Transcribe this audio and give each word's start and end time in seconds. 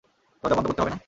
দরজা 0.43 0.55
বন্ধ 0.55 0.67
করতে 0.67 0.81
হবে 0.81 0.91
না? 0.91 0.99